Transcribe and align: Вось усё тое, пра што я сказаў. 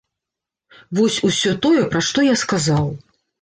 Вось 0.99 1.17
усё 1.27 1.53
тое, 1.67 1.83
пра 1.93 2.01
што 2.09 2.25
я 2.29 2.35
сказаў. 2.45 2.91